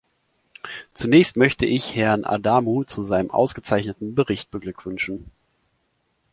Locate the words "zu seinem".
2.85-3.29